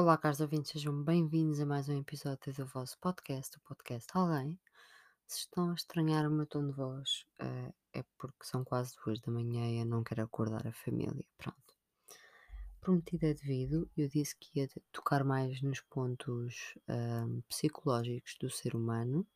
Olá, 0.00 0.16
caros 0.16 0.38
ouvintes, 0.38 0.70
sejam 0.70 1.02
bem-vindos 1.02 1.58
a 1.58 1.66
mais 1.66 1.88
um 1.88 1.98
episódio 1.98 2.54
do 2.54 2.64
vosso 2.66 2.96
podcast, 3.00 3.56
o 3.56 3.60
podcast 3.62 4.08
Alguém. 4.14 4.56
Se 5.26 5.40
estão 5.40 5.72
a 5.72 5.74
estranhar 5.74 6.24
o 6.24 6.30
meu 6.30 6.46
tom 6.46 6.68
de 6.68 6.72
voz, 6.72 7.26
eh, 7.40 7.72
é 7.94 8.04
porque 8.16 8.44
são 8.44 8.62
quase 8.62 8.94
duas 9.04 9.20
da 9.20 9.32
manhã 9.32 9.68
e 9.68 9.80
eu 9.80 9.84
não 9.84 10.04
quero 10.04 10.22
acordar 10.22 10.64
a 10.68 10.72
família. 10.72 11.26
Pronto. 11.36 11.74
Prometido 12.80 13.26
é 13.26 13.34
devido, 13.34 13.90
eu 13.96 14.08
disse 14.08 14.36
que 14.38 14.60
ia 14.60 14.68
tocar 14.92 15.24
mais 15.24 15.60
nos 15.62 15.80
pontos 15.80 16.78
ahm, 16.86 17.40
psicológicos 17.48 18.36
do 18.40 18.48
ser 18.48 18.76
humano 18.76 19.26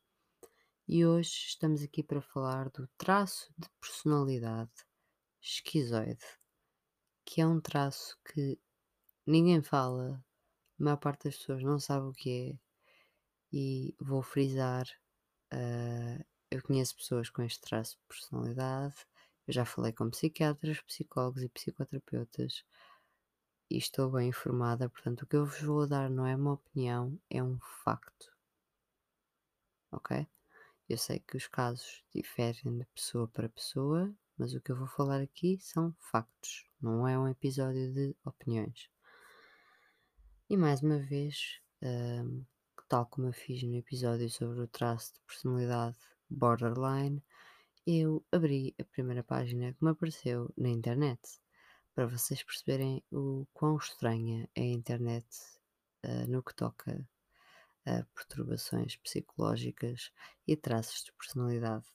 e 0.87 1.05
hoje 1.05 1.29
estamos 1.47 1.83
aqui 1.83 2.01
para 2.01 2.21
falar 2.21 2.69
do 2.69 2.87
traço 2.97 3.53
de 3.57 3.67
personalidade 3.81 4.71
esquizoide, 5.41 6.23
que 7.25 7.41
é 7.41 7.45
um 7.45 7.59
traço 7.59 8.17
que 8.23 8.57
ninguém 9.27 9.61
fala, 9.61 10.23
a 10.83 10.85
maior 10.85 10.97
parte 10.97 11.25
das 11.25 11.37
pessoas 11.37 11.63
não 11.63 11.79
sabe 11.79 12.07
o 12.07 12.13
que 12.13 12.29
é, 12.51 12.59
e 13.53 13.95
vou 13.99 14.21
frisar: 14.21 14.85
ah, 15.51 16.19
eu 16.51 16.61
conheço 16.61 16.97
pessoas 16.97 17.29
com 17.29 17.41
este 17.41 17.61
traço 17.61 17.97
de 17.97 18.03
personalidade, 18.07 18.95
eu 19.47 19.53
já 19.53 19.65
falei 19.65 19.93
com 19.93 20.09
psiquiatras, 20.09 20.81
psicólogos 20.81 21.41
e 21.41 21.49
psicoterapeutas 21.49 22.65
e 23.69 23.77
estou 23.77 24.11
bem 24.11 24.29
informada, 24.29 24.89
portanto, 24.89 25.21
o 25.23 25.25
que 25.27 25.37
eu 25.37 25.45
vos 25.45 25.61
vou 25.61 25.87
dar 25.87 26.09
não 26.09 26.27
é 26.27 26.35
uma 26.35 26.53
opinião, 26.53 27.17
é 27.29 27.41
um 27.41 27.57
facto. 27.83 28.31
Ok? 29.91 30.27
Eu 30.89 30.97
sei 30.97 31.19
que 31.19 31.37
os 31.37 31.47
casos 31.47 32.03
diferem 32.13 32.77
de 32.77 32.85
pessoa 32.93 33.27
para 33.29 33.47
pessoa, 33.49 34.13
mas 34.37 34.53
o 34.53 34.61
que 34.61 34.71
eu 34.71 34.75
vou 34.75 34.87
falar 34.87 35.21
aqui 35.21 35.57
são 35.59 35.95
factos, 36.11 36.69
não 36.81 37.07
é 37.07 37.17
um 37.17 37.27
episódio 37.27 37.93
de 37.93 38.15
opiniões. 38.25 38.92
E 40.53 40.55
mais 40.55 40.83
uma 40.83 40.99
vez, 40.99 41.59
ahm, 41.81 42.43
tal 42.87 43.07
como 43.07 43.25
eu 43.25 43.33
fiz 43.33 43.63
no 43.63 43.75
episódio 43.75 44.29
sobre 44.29 44.61
o 44.61 44.67
traço 44.67 45.11
de 45.15 45.19
personalidade 45.21 45.97
borderline, 46.29 47.23
eu 47.87 48.23
abri 48.31 48.75
a 48.79 48.83
primeira 48.83 49.23
página 49.23 49.73
que 49.73 49.83
me 49.83 49.89
apareceu 49.89 50.53
na 50.55 50.69
internet 50.69 51.19
para 51.95 52.05
vocês 52.05 52.43
perceberem 52.43 53.03
o 53.11 53.47
quão 53.51 53.77
estranha 53.77 54.47
é 54.53 54.61
a 54.61 54.65
internet 54.65 55.25
ah, 56.03 56.27
no 56.27 56.43
que 56.43 56.53
toca 56.53 57.03
a 57.83 58.05
perturbações 58.13 58.95
psicológicas 58.97 60.11
e 60.47 60.55
traços 60.55 61.03
de 61.03 61.13
personalidade. 61.13 61.87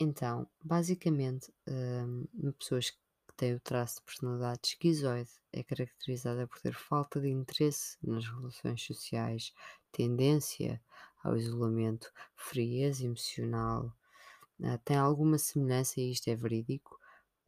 Então, 0.00 0.48
basicamente, 0.64 1.52
hum, 1.68 2.26
pessoas 2.58 2.98
têm 3.38 3.54
o 3.54 3.60
traço 3.60 3.96
de 3.96 4.02
personalidade 4.02 4.60
esquizoide 4.64 5.30
é 5.52 5.62
caracterizada 5.64 6.46
por 6.46 6.60
ter 6.60 6.74
falta 6.74 7.20
de 7.20 7.28
interesse 7.30 7.96
nas 8.02 8.26
relações 8.26 8.82
sociais, 8.82 9.54
tendência 9.92 10.82
ao 11.24 11.36
isolamento, 11.36 12.12
frieza 12.36 13.04
emocional. 13.06 13.92
ah, 14.64 14.78
tem 14.84 14.96
alguma 14.96 15.38
semelhança, 15.38 16.00
e 16.00 16.12
isto 16.12 16.28
é 16.30 16.36
verídico, 16.36 16.98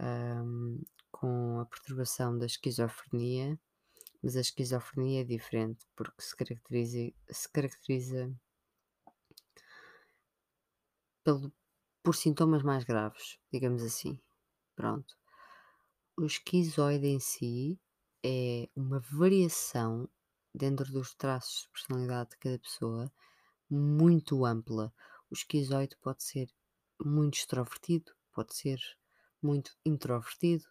hum, 0.00 0.82
com 1.12 1.60
a 1.60 1.66
perturbação 1.66 2.38
da 2.38 2.46
esquizofrenia, 2.46 3.58
mas 4.22 4.36
a 4.36 4.40
esquizofrenia 4.42 5.22
é 5.22 5.24
diferente 5.24 5.86
porque 5.96 6.22
se 6.22 6.36
caracteriza, 6.36 7.12
se 7.30 7.48
caracteriza 7.50 8.32
pelo, 11.24 11.50
por 12.02 12.14
sintomas 12.14 12.62
mais 12.62 12.84
graves, 12.84 13.38
digamos 13.52 13.82
assim. 13.82 14.18
Pronto. 14.76 15.19
O 16.20 16.26
esquizoide 16.26 17.06
em 17.06 17.18
si 17.18 17.80
é 18.22 18.68
uma 18.76 19.00
variação 19.00 20.06
dentro 20.54 20.92
dos 20.92 21.14
traços 21.14 21.62
de 21.62 21.68
personalidade 21.70 22.32
de 22.32 22.36
cada 22.36 22.58
pessoa 22.58 23.10
muito 23.70 24.44
ampla. 24.44 24.92
O 25.30 25.34
esquizoide 25.34 25.96
pode 25.96 26.22
ser 26.22 26.50
muito 27.02 27.38
extrovertido, 27.38 28.12
pode 28.34 28.54
ser 28.54 28.78
muito 29.40 29.74
introvertido. 29.82 30.66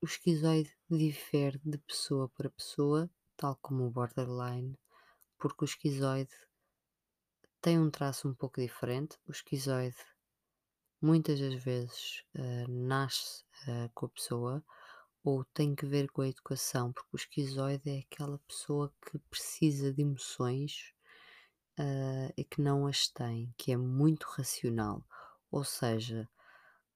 O 0.00 0.06
esquizoide 0.06 0.72
difere 0.88 1.60
de 1.64 1.78
pessoa 1.78 2.28
para 2.28 2.48
pessoa, 2.48 3.10
tal 3.36 3.56
como 3.56 3.84
o 3.84 3.90
borderline, 3.90 4.78
porque 5.36 5.64
o 5.64 5.66
esquizoide 5.66 6.30
tem 7.60 7.76
um 7.80 7.90
traço 7.90 8.28
um 8.28 8.34
pouco 8.36 8.60
diferente. 8.60 9.18
O 9.26 9.32
esquizoide 9.32 9.98
muitas 11.04 11.38
das 11.38 11.54
vezes 11.62 12.24
uh, 12.34 12.70
nasce 12.70 13.44
uh, 13.68 13.90
com 13.94 14.06
a 14.06 14.08
pessoa 14.08 14.64
ou 15.22 15.44
tem 15.52 15.74
que 15.74 15.84
ver 15.84 16.08
com 16.10 16.22
a 16.22 16.28
educação, 16.28 16.92
porque 16.92 17.10
o 17.12 17.16
esquizoide 17.16 17.90
é 17.90 17.98
aquela 17.98 18.38
pessoa 18.48 18.90
que 19.06 19.18
precisa 19.30 19.92
de 19.92 20.00
emoções 20.00 20.94
uh, 21.78 22.32
e 22.36 22.42
que 22.42 22.62
não 22.62 22.86
as 22.86 23.06
tem, 23.08 23.54
que 23.58 23.70
é 23.70 23.76
muito 23.76 24.24
racional, 24.30 25.04
ou 25.50 25.62
seja, 25.62 26.26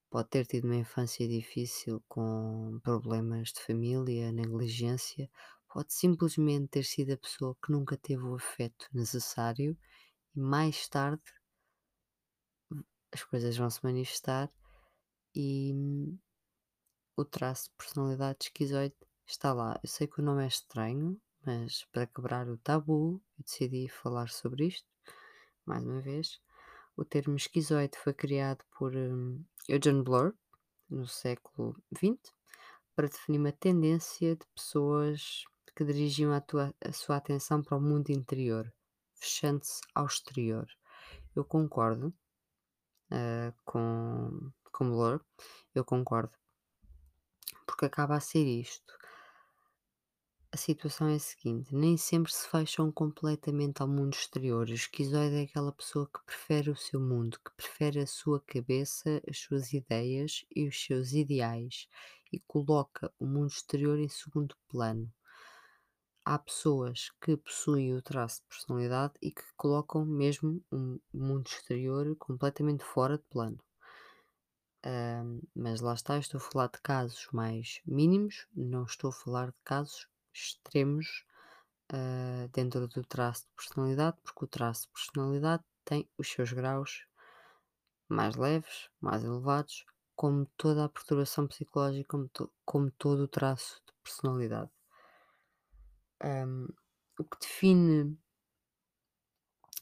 pode 0.09 0.29
ter 0.29 0.45
tido 0.47 0.65
uma 0.65 0.75
infância 0.75 1.27
difícil 1.27 2.03
com 2.07 2.79
problemas 2.83 3.49
de 3.49 3.61
família, 3.61 4.31
negligência, 4.31 5.29
pode 5.71 5.93
simplesmente 5.93 6.67
ter 6.67 6.83
sido 6.83 7.13
a 7.13 7.17
pessoa 7.17 7.55
que 7.63 7.71
nunca 7.71 7.95
teve 7.95 8.23
o 8.23 8.35
afeto 8.35 8.87
necessário 8.91 9.77
e 10.35 10.39
mais 10.39 10.87
tarde 10.87 11.21
as 13.11 13.23
coisas 13.23 13.57
vão 13.57 13.69
se 13.69 13.83
manifestar 13.83 14.51
e 15.35 15.73
hum, 15.73 16.17
o 17.15 17.25
traço 17.25 17.69
de 17.69 17.75
personalidade 17.75 18.45
esquizoide 18.45 18.95
está 19.25 19.53
lá. 19.53 19.79
Eu 19.83 19.89
sei 19.89 20.07
que 20.07 20.19
o 20.19 20.23
nome 20.23 20.43
é 20.43 20.47
estranho, 20.47 21.19
mas 21.45 21.85
para 21.91 22.07
quebrar 22.07 22.47
o 22.47 22.57
tabu, 22.57 23.21
eu 23.37 23.43
decidi 23.43 23.87
falar 23.89 24.29
sobre 24.29 24.67
isto. 24.67 24.87
Mais 25.65 25.83
uma 25.83 26.01
vez, 26.01 26.41
o 26.95 27.05
termo 27.05 27.35
esquizoide 27.35 27.97
foi 27.97 28.13
criado 28.13 28.63
por 28.77 28.95
um, 28.95 29.43
Eugene 29.67 30.03
Blur 30.03 30.33
no 30.89 31.07
século 31.07 31.75
XX 31.95 32.33
para 32.95 33.07
definir 33.07 33.39
uma 33.39 33.51
tendência 33.51 34.35
de 34.35 34.45
pessoas 34.55 35.45
que 35.75 35.85
dirigiam 35.85 36.33
a, 36.33 36.41
tua, 36.41 36.73
a 36.83 36.91
sua 36.91 37.17
atenção 37.17 37.61
para 37.61 37.77
o 37.77 37.81
mundo 37.81 38.09
interior, 38.09 38.73
fechando-se 39.13 39.79
ao 39.95 40.05
exterior. 40.05 40.67
Eu 41.35 41.45
concordo 41.45 42.13
uh, 43.11 43.53
com, 43.65 44.51
com 44.71 44.89
Blur, 44.89 45.21
eu 45.75 45.83
concordo, 45.83 46.35
porque 47.65 47.85
acaba 47.85 48.15
a 48.15 48.19
ser 48.19 48.45
isto. 48.45 48.97
A 50.51 50.57
situação 50.57 51.07
é 51.07 51.15
a 51.15 51.19
seguinte: 51.19 51.75
nem 51.75 51.95
sempre 51.95 52.31
se 52.33 52.47
fecham 52.47 52.91
completamente 52.91 53.81
ao 53.81 53.87
mundo 53.87 54.13
exterior. 54.13 54.67
O 54.67 54.73
esquizoide 54.73 55.35
é 55.35 55.41
aquela 55.43 55.71
pessoa 55.71 56.07
que 56.07 56.23
prefere 56.25 56.71
o 56.71 56.75
seu 56.75 56.99
mundo, 56.99 57.39
que 57.45 57.51
prefere 57.55 57.99
a 57.99 58.07
sua 58.07 58.41
cabeça, 58.41 59.21
as 59.29 59.37
suas 59.37 59.73
ideias 59.73 60.45
e 60.55 60.67
os 60.67 60.83
seus 60.83 61.13
ideais 61.13 61.87
e 62.31 62.39
coloca 62.39 63.11
o 63.19 63.25
mundo 63.25 63.51
exterior 63.51 63.99
em 63.99 64.09
segundo 64.09 64.55
plano. 64.67 65.11
Há 66.29 66.39
pessoas 66.39 67.11
que 67.21 67.35
possuem 67.35 67.93
o 67.93 68.01
traço 68.01 68.41
de 68.41 68.47
personalidade 68.47 69.15
e 69.21 69.31
que 69.31 69.43
colocam 69.57 70.05
mesmo 70.05 70.63
o 70.71 70.97
mundo 71.13 71.47
exterior 71.47 72.15
completamente 72.17 72.85
fora 72.85 73.17
de 73.17 73.23
plano. 73.25 73.59
Mas 75.55 75.81
lá 75.81 75.93
está, 75.93 76.17
estou 76.17 76.39
a 76.39 76.41
falar 76.43 76.67
de 76.69 76.81
casos 76.81 77.27
mais 77.31 77.81
mínimos, 77.85 78.47
não 78.55 78.83
estou 78.83 79.09
a 79.09 79.13
falar 79.13 79.47
de 79.51 79.57
casos 79.63 80.07
extremos 80.33 81.25
ah, 81.91 82.47
dentro 82.53 82.87
do 82.87 83.03
traço 83.03 83.43
de 83.43 83.51
personalidade, 83.55 84.17
porque 84.23 84.45
o 84.45 84.47
traço 84.47 84.83
de 84.87 84.93
personalidade 84.93 85.63
tem 85.85 86.09
os 86.17 86.29
seus 86.29 86.51
graus 86.53 87.05
mais 88.07 88.35
leves, 88.35 88.89
mais 89.01 89.23
elevados, 89.23 89.85
como 90.15 90.45
toda 90.57 90.85
a 90.85 90.89
perturbação 90.89 91.47
psicológica, 91.47 92.07
como, 92.09 92.27
to- 92.29 92.51
como 92.65 92.91
todo 92.91 93.21
o 93.23 93.27
traço 93.27 93.81
de 93.87 93.93
personalidade. 94.03 94.69
Ahm, 96.21 96.67
o 97.19 97.23
que 97.25 97.39
define 97.39 98.17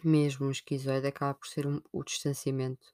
mesmo 0.04 0.48
o 0.48 0.52
esquizoide 0.52 1.06
acaba 1.08 1.36
por 1.36 1.48
ser 1.48 1.68
um- 1.68 1.82
o 1.92 2.04
distanciamento 2.04 2.88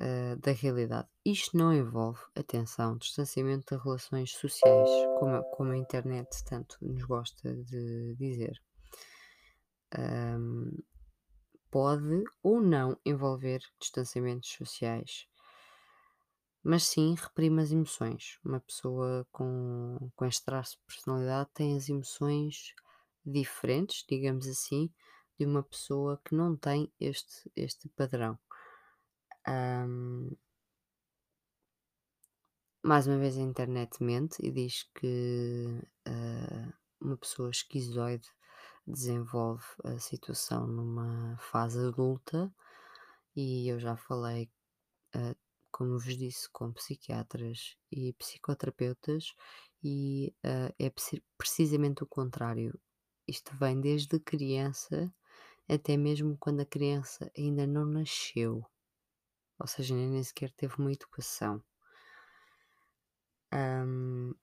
ah, 0.00 0.36
da 0.36 0.52
realidade. 0.52 1.08
Isto 1.24 1.56
não 1.56 1.72
envolve, 1.74 2.20
atenção, 2.36 2.96
distanciamento 2.98 3.76
de 3.76 3.82
relações 3.82 4.32
sociais, 4.32 4.90
como 5.20 5.36
a, 5.36 5.44
como 5.56 5.72
a 5.72 5.76
internet 5.78 6.44
tanto 6.44 6.76
nos 6.82 7.04
gosta 7.04 7.54
de 7.56 8.14
dizer. 8.16 8.60
Ahm, 9.90 10.82
pode 11.70 12.24
ou 12.42 12.60
não 12.62 12.98
envolver 13.04 13.60
distanciamentos 13.80 14.48
sociais, 14.50 15.28
mas 16.62 16.84
sim 16.84 17.14
reprime 17.14 17.62
as 17.62 17.72
emoções. 17.72 18.38
Uma 18.44 18.60
pessoa 18.60 19.26
com, 19.32 20.10
com 20.14 20.24
este 20.24 20.44
traço 20.44 20.76
de 20.76 20.84
personalidade 20.86 21.50
tem 21.54 21.76
as 21.76 21.88
emoções 21.88 22.74
diferentes, 23.24 24.04
digamos 24.08 24.46
assim, 24.46 24.90
de 25.38 25.46
uma 25.46 25.62
pessoa 25.62 26.20
que 26.24 26.34
não 26.34 26.56
tem 26.56 26.92
este, 27.00 27.50
este 27.56 27.88
padrão. 27.90 28.38
Ahm, 29.46 30.30
mais 32.82 33.06
uma 33.06 33.18
vez 33.18 33.36
a 33.38 33.40
internet 33.40 34.02
mente 34.02 34.44
e 34.44 34.50
diz 34.50 34.84
que 34.94 35.82
ah, 36.06 36.72
uma 37.00 37.16
pessoa 37.16 37.50
esquizoide 37.50 38.28
desenvolve 38.86 39.64
a 39.84 39.98
situação 39.98 40.66
numa 40.66 41.36
fase 41.38 41.78
adulta 41.78 42.52
e 43.34 43.68
eu 43.68 43.78
já 43.78 43.96
falei, 43.96 44.44
uh, 44.44 44.61
como 45.72 45.98
vos 45.98 46.16
disse, 46.16 46.48
com 46.50 46.72
psiquiatras 46.72 47.76
e 47.90 48.12
psicoterapeutas 48.12 49.34
e 49.82 50.32
uh, 50.44 50.72
é 50.78 50.92
precisamente 51.36 52.04
o 52.04 52.06
contrário. 52.06 52.78
Isto 53.26 53.56
vem 53.56 53.80
desde 53.80 54.20
criança 54.20 55.12
até 55.68 55.96
mesmo 55.96 56.36
quando 56.38 56.60
a 56.60 56.66
criança 56.66 57.30
ainda 57.36 57.66
não 57.66 57.84
nasceu, 57.84 58.64
ou 59.58 59.66
seja, 59.66 59.94
nem 59.94 60.22
sequer 60.22 60.52
teve 60.52 60.74
uma 60.78 60.92
educação. 60.92 61.62
Um, 63.54 64.34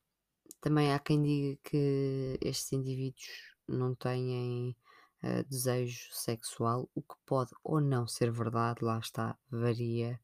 também 0.62 0.94
há 0.94 1.00
quem 1.00 1.22
diga 1.22 1.60
que 1.64 2.38
estes 2.42 2.72
indivíduos 2.74 3.56
não 3.68 3.96
têm 3.96 4.76
uh, 5.24 5.44
desejo 5.48 6.10
sexual, 6.12 6.90
o 6.96 7.02
que 7.02 7.16
pode 7.26 7.52
ou 7.64 7.82
não 7.82 8.08
ser 8.08 8.32
verdade, 8.32 8.84
lá 8.84 9.00
está, 9.00 9.38
varia. 9.50 10.20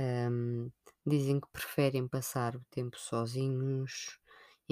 Um, 0.00 0.70
dizem 1.06 1.38
que 1.38 1.48
preferem 1.52 2.08
passar 2.08 2.56
o 2.56 2.64
tempo 2.70 2.98
sozinhos 2.98 4.18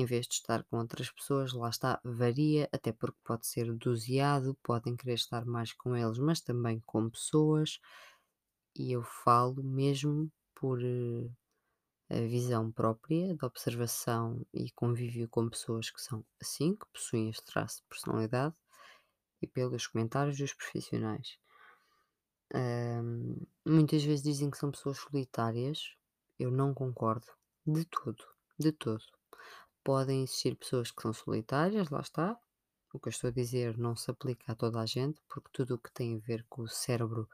em 0.01 0.05
vez 0.07 0.29
de 0.29 0.35
estar 0.35 0.63
com 0.65 0.79
outras 0.79 1.11
pessoas, 1.11 1.53
lá 1.53 1.69
está, 1.69 2.01
varia, 2.05 2.69
até 2.73 2.93
porque 2.93 3.19
pode 3.25 3.49
ser 3.49 3.73
doseado, 3.75 4.57
podem 4.63 4.97
querer 4.97 5.15
estar 5.15 5.45
mais 5.45 5.73
com 5.73 5.97
eles, 5.97 6.19
mas 6.19 6.41
também 6.41 6.81
com 6.87 7.11
pessoas, 7.11 7.81
e 8.77 8.93
eu 8.93 9.03
falo 9.03 9.61
mesmo 9.61 10.31
por 10.55 10.79
uh, 10.79 11.35
visão 12.29 12.71
própria 12.71 13.35
de 13.35 13.45
observação 13.45 14.47
e 14.55 14.71
convívio 14.71 15.29
com 15.29 15.49
pessoas 15.49 15.91
que 15.91 16.01
são 16.01 16.25
assim, 16.41 16.77
que 16.77 16.87
possuem 16.93 17.29
este 17.31 17.45
traço 17.45 17.79
de 17.79 17.89
personalidade, 17.89 18.55
e 19.43 19.49
pelos 19.49 19.89
comentários 19.89 20.39
dos 20.39 20.55
profissionais. 20.55 21.39
Muitas 23.65 24.03
vezes 24.03 24.23
dizem 24.23 24.51
que 24.51 24.59
são 24.59 24.71
pessoas 24.71 24.99
solitárias, 24.99 25.95
eu 26.39 26.51
não 26.51 26.73
concordo 26.73 27.27
de 27.67 27.85
todo, 27.85 28.25
de 28.59 28.73
todo. 28.73 29.05
Podem 29.85 30.23
existir 30.23 30.57
pessoas 30.57 30.91
que 30.91 31.03
são 31.03 31.13
solitárias, 31.13 31.91
lá 31.91 32.01
está. 32.01 32.39
O 32.93 32.99
que 32.99 33.09
eu 33.09 33.11
estou 33.11 33.29
a 33.29 33.33
dizer 33.33 33.77
não 33.77 33.95
se 33.95 34.11
aplica 34.11 34.53
a 34.53 34.55
toda 34.55 34.81
a 34.81 34.87
gente, 34.87 35.21
porque 35.29 35.51
tudo 35.53 35.75
o 35.75 35.79
que 35.79 35.93
tem 35.93 36.17
a 36.17 36.19
ver 36.19 36.45
com 36.49 36.63
o 36.63 36.69
cérebro, 36.69 37.29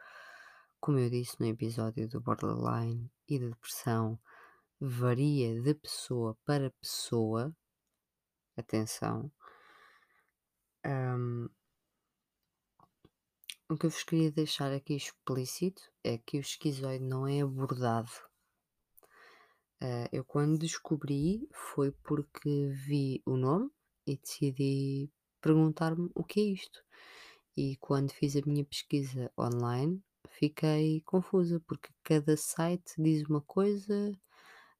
como 0.80 0.98
eu 0.98 1.08
disse 1.08 1.38
no 1.38 1.46
episódio 1.46 2.08
do 2.08 2.20
borderline 2.20 3.08
e 3.28 3.38
da 3.38 3.46
depressão, 3.46 4.18
varia 4.80 5.60
de 5.62 5.74
pessoa 5.74 6.36
para 6.44 6.70
pessoa. 6.80 7.54
Atenção. 8.56 9.30
Um, 10.84 11.48
o 13.68 13.76
que 13.76 13.86
eu 13.86 13.90
vos 13.90 14.02
queria 14.02 14.30
deixar 14.30 14.72
aqui 14.72 14.94
explícito 14.94 15.82
é 16.02 16.18
que 16.18 16.38
o 16.38 16.40
esquizoide 16.40 17.04
não 17.04 17.26
é 17.26 17.40
abordado. 17.40 18.10
Uh, 19.82 20.08
eu 20.12 20.24
quando 20.24 20.58
descobri 20.58 21.48
foi 21.52 21.90
porque 21.90 22.68
vi 22.86 23.22
o 23.26 23.36
nome 23.36 23.70
e 24.06 24.16
decidi 24.16 25.10
perguntar-me 25.40 26.10
o 26.14 26.24
que 26.24 26.40
é 26.40 26.44
isto. 26.44 26.84
E 27.56 27.76
quando 27.76 28.12
fiz 28.12 28.36
a 28.36 28.42
minha 28.46 28.64
pesquisa 28.64 29.30
online 29.38 30.02
fiquei 30.28 31.00
confusa 31.02 31.60
porque 31.66 31.90
cada 32.02 32.36
site 32.36 32.94
diz 32.98 33.22
uma 33.28 33.40
coisa 33.42 34.12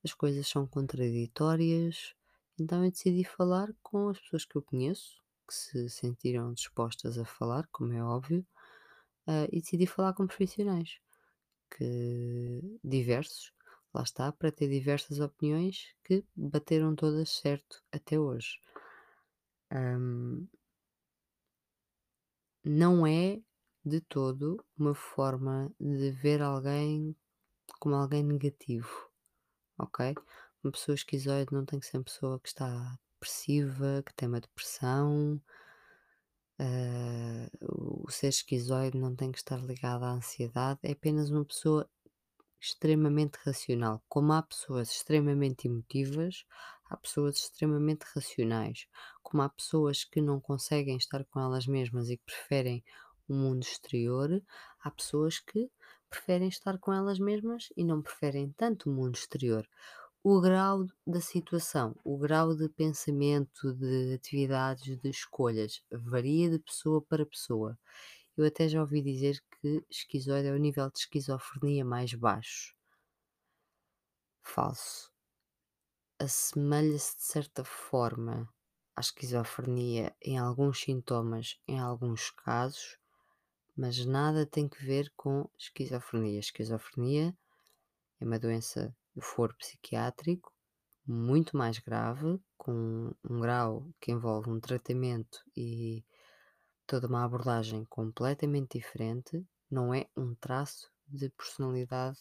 as 0.04 0.12
coisas 0.12 0.46
são 0.46 0.66
contraditórias, 0.66 2.14
então 2.60 2.84
eu 2.84 2.90
decidi 2.90 3.24
falar 3.24 3.74
com 3.82 4.10
as 4.10 4.20
pessoas 4.20 4.44
que 4.44 4.54
eu 4.56 4.62
conheço, 4.62 5.22
que 5.48 5.54
se 5.54 5.88
sentiram 5.88 6.52
dispostas 6.52 7.16
a 7.16 7.24
falar, 7.24 7.66
como 7.72 7.94
é 7.94 8.04
óbvio, 8.04 8.46
uh, 9.28 9.48
e 9.52 9.60
decidi 9.60 9.86
falar 9.86 10.12
com 10.14 10.26
profissionais, 10.26 10.98
que 11.76 12.60
diversos, 12.82 13.52
lá 13.92 14.02
está, 14.02 14.32
para 14.32 14.52
ter 14.52 14.68
diversas 14.68 15.20
opiniões 15.20 15.94
que 16.04 16.24
bateram 16.34 16.94
todas 16.94 17.30
certo 17.30 17.82
até 17.92 18.18
hoje. 18.18 18.58
Um, 19.72 20.46
não 22.64 23.06
é 23.06 23.40
de 23.84 24.00
todo 24.00 24.64
uma 24.78 24.94
forma 24.94 25.70
de 25.78 26.10
ver 26.10 26.40
alguém 26.40 27.14
como 27.78 27.94
alguém 27.94 28.22
negativo 28.22 29.14
ok? 29.78 30.14
Uma 30.62 30.72
pessoa 30.72 30.94
esquizoide 30.94 31.52
não 31.52 31.64
tem 31.64 31.78
que 31.78 31.86
ser 31.86 31.98
uma 31.98 32.04
pessoa 32.04 32.40
que 32.40 32.48
está 32.48 32.98
depressiva, 33.14 34.02
que 34.04 34.14
tem 34.14 34.28
uma 34.28 34.40
depressão. 34.40 35.40
Uh, 36.60 38.04
o 38.06 38.10
ser 38.10 38.28
esquizoide 38.28 38.96
não 38.96 39.14
tem 39.14 39.32
que 39.32 39.38
estar 39.38 39.60
ligado 39.60 40.04
à 40.04 40.12
ansiedade, 40.12 40.78
é 40.82 40.92
apenas 40.92 41.30
uma 41.30 41.44
pessoa 41.44 41.88
extremamente 42.60 43.36
racional. 43.44 44.02
Como 44.08 44.32
há 44.32 44.42
pessoas 44.42 44.90
extremamente 44.90 45.66
emotivas, 45.68 46.44
há 46.88 46.96
pessoas 46.96 47.36
extremamente 47.36 48.04
racionais. 48.14 48.86
Como 49.22 49.42
há 49.42 49.48
pessoas 49.48 50.04
que 50.04 50.20
não 50.20 50.40
conseguem 50.40 50.96
estar 50.96 51.24
com 51.24 51.40
elas 51.40 51.66
mesmas 51.66 52.08
e 52.08 52.16
que 52.16 52.24
preferem 52.24 52.84
o 53.28 53.34
mundo 53.34 53.62
exterior, 53.62 54.42
há 54.80 54.90
pessoas 54.90 55.38
que 55.38 55.70
preferem 56.08 56.48
estar 56.48 56.78
com 56.78 56.92
elas 56.92 57.18
mesmas 57.18 57.68
e 57.76 57.84
não 57.84 58.00
preferem 58.00 58.52
tanto 58.56 58.88
o 58.88 58.92
mundo 58.92 59.16
exterior. 59.16 59.68
O 60.26 60.40
grau 60.40 60.86
da 61.06 61.20
situação, 61.20 61.94
o 62.02 62.16
grau 62.16 62.56
de 62.56 62.66
pensamento, 62.66 63.74
de 63.74 64.14
atividades, 64.14 64.98
de 64.98 65.10
escolhas, 65.10 65.84
varia 65.92 66.48
de 66.48 66.58
pessoa 66.58 67.02
para 67.02 67.26
pessoa. 67.26 67.78
Eu 68.34 68.46
até 68.46 68.66
já 68.66 68.80
ouvi 68.80 69.02
dizer 69.02 69.44
que 69.60 69.84
esquizoide 69.90 70.48
é 70.48 70.52
o 70.52 70.56
nível 70.56 70.90
de 70.90 71.00
esquizofrenia 71.00 71.84
mais 71.84 72.14
baixo. 72.14 72.74
Falso. 74.40 75.12
Assemelha-se 76.18 77.16
de 77.18 77.22
certa 77.22 77.62
forma 77.62 78.48
à 78.96 79.02
esquizofrenia 79.02 80.16
em 80.22 80.38
alguns 80.38 80.80
sintomas, 80.80 81.60
em 81.68 81.78
alguns 81.78 82.30
casos, 82.30 82.98
mas 83.76 84.02
nada 84.06 84.46
tem 84.46 84.70
que 84.70 84.82
ver 84.82 85.12
com 85.14 85.46
esquizofrenia. 85.58 86.40
Esquizofrenia 86.40 87.36
é 88.18 88.24
uma 88.24 88.38
doença 88.38 88.96
do 89.14 89.22
foro 89.22 89.54
psiquiátrico 89.56 90.52
muito 91.06 91.56
mais 91.56 91.78
grave, 91.78 92.40
com 92.56 93.14
um 93.28 93.40
grau 93.40 93.86
que 94.00 94.10
envolve 94.10 94.50
um 94.50 94.58
tratamento 94.58 95.42
e 95.54 96.04
toda 96.86 97.06
uma 97.06 97.24
abordagem 97.24 97.84
completamente 97.84 98.78
diferente, 98.78 99.46
não 99.70 99.92
é 99.92 100.06
um 100.16 100.34
traço 100.34 100.90
de 101.06 101.28
personalidade 101.30 102.18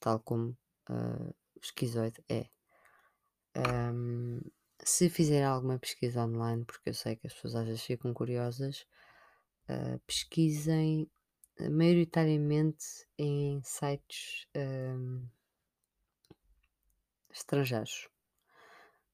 tal 0.00 0.20
como 0.20 0.56
uh, 0.90 1.34
o 1.54 1.60
esquizoide 1.60 2.22
é. 2.28 2.48
Um, 3.56 4.40
se 4.82 5.08
fizer 5.08 5.42
alguma 5.44 5.78
pesquisa 5.78 6.24
online, 6.24 6.64
porque 6.64 6.90
eu 6.90 6.94
sei 6.94 7.16
que 7.16 7.26
as 7.26 7.32
pessoas 7.32 7.56
às 7.56 7.66
vezes 7.66 7.82
ficam 7.82 8.12
curiosas, 8.12 8.86
uh, 9.68 9.98
pesquisem 10.06 11.10
maioritariamente 11.70 13.06
em 13.18 13.60
sites 13.62 14.46
uh, 14.56 15.28
estrangeiros. 17.30 18.08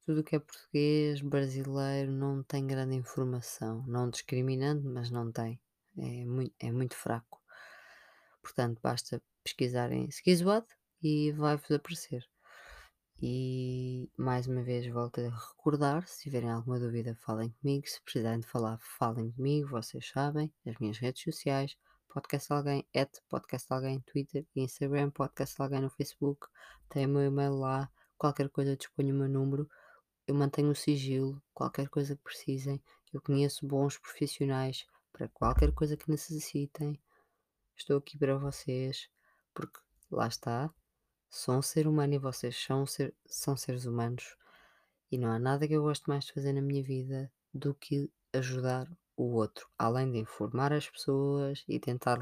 Tudo 0.04 0.20
o 0.20 0.24
que 0.24 0.34
é 0.34 0.40
português, 0.40 1.20
brasileiro, 1.20 2.10
não 2.10 2.42
tem 2.42 2.66
grande 2.66 2.96
informação. 2.96 3.84
Não 3.86 4.10
discriminando, 4.10 4.90
mas 4.90 5.10
não 5.10 5.30
tem. 5.30 5.60
É 5.96 6.24
muito, 6.24 6.54
é 6.58 6.72
muito 6.72 6.96
fraco. 6.96 7.40
Portanto, 8.42 8.80
basta 8.82 9.22
pesquisarem 9.44 10.08
Skizwad 10.08 10.66
e 11.02 11.30
vai-vos 11.32 11.70
aparecer. 11.70 12.28
E 13.20 14.10
mais 14.16 14.48
uma 14.48 14.64
vez 14.64 14.84
volto 14.92 15.20
a 15.20 15.28
recordar: 15.28 16.08
se 16.08 16.22
tiverem 16.22 16.50
alguma 16.50 16.80
dúvida, 16.80 17.16
falem 17.20 17.50
comigo. 17.50 17.86
Se 17.86 18.02
precisarem 18.02 18.40
de 18.40 18.48
falar, 18.48 18.78
falem 18.80 19.30
comigo. 19.30 19.68
Vocês 19.68 20.08
sabem, 20.08 20.52
as 20.66 20.76
minhas 20.78 20.98
redes 20.98 21.22
sociais, 21.22 21.76
podcast 22.12 22.52
alguém, 22.52 22.86
at 22.94 23.10
podcast 23.28 23.72
alguém, 23.72 24.00
Twitter 24.00 24.46
e 24.54 24.60
Instagram, 24.60 25.10
podcast 25.10 25.60
alguém 25.62 25.80
no 25.80 25.88
Facebook. 25.88 26.46
Tem 26.88 27.06
o 27.06 27.08
meu 27.08 27.22
e-mail 27.22 27.54
lá. 27.54 27.90
Qualquer 28.18 28.50
coisa, 28.50 28.76
disponho 28.76 29.14
o 29.14 29.18
meu 29.18 29.28
número. 29.28 29.68
Eu 30.26 30.34
mantenho 30.34 30.70
o 30.70 30.74
sigilo. 30.74 31.42
Qualquer 31.54 31.88
coisa 31.88 32.14
que 32.14 32.22
precisem. 32.22 32.82
Eu 33.12 33.22
conheço 33.22 33.66
bons 33.66 33.96
profissionais 33.96 34.86
para 35.12 35.28
qualquer 35.28 35.72
coisa 35.72 35.96
que 35.96 36.10
necessitem. 36.10 37.00
Estou 37.76 37.96
aqui 37.96 38.18
para 38.18 38.36
vocês, 38.36 39.08
porque 39.54 39.80
lá 40.10 40.28
está 40.28 40.72
Sou 41.34 41.56
um 41.56 41.62
ser 41.62 41.88
humano 41.88 42.12
e 42.12 42.18
vocês 42.18 42.54
são, 42.54 42.84
ser, 42.84 43.14
são 43.24 43.56
seres 43.56 43.86
humanos. 43.86 44.36
E 45.10 45.16
não 45.16 45.30
há 45.30 45.38
nada 45.38 45.66
que 45.66 45.72
eu 45.72 45.80
goste 45.80 46.06
mais 46.06 46.26
de 46.26 46.34
fazer 46.34 46.52
na 46.52 46.60
minha 46.60 46.82
vida 46.82 47.32
do 47.54 47.74
que 47.74 48.10
ajudar 48.34 48.86
o 49.22 49.34
outro. 49.34 49.68
Além 49.78 50.10
de 50.10 50.18
informar 50.18 50.72
as 50.72 50.88
pessoas 50.88 51.64
e 51.68 51.78
tentar 51.80 52.18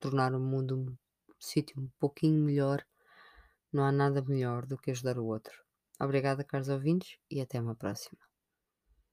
tornar 0.00 0.34
o 0.34 0.40
mundo 0.40 0.78
um 0.78 0.96
sítio 1.38 1.80
um 1.80 1.88
pouquinho 1.98 2.42
melhor, 2.42 2.84
não 3.72 3.84
há 3.84 3.92
nada 3.92 4.22
melhor 4.22 4.66
do 4.66 4.78
que 4.78 4.90
ajudar 4.90 5.18
o 5.18 5.26
outro. 5.26 5.54
Obrigada, 6.00 6.44
caros 6.44 6.68
ouvintes, 6.68 7.18
e 7.30 7.40
até 7.40 7.60
uma 7.60 7.74
próxima. 7.74 8.27